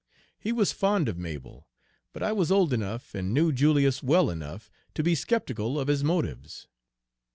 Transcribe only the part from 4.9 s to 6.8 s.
to be skeptical of his motives.